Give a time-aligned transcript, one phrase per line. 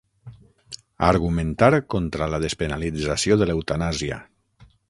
[1.09, 4.23] Argumentar contra la despenalització de l'eutanàsia.